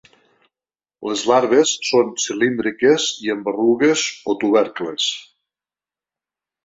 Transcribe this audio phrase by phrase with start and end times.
[1.09, 5.11] Les larves són cilíndriques i amb berrugues o tubercles.